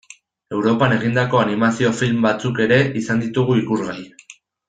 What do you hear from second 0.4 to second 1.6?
Europan egindako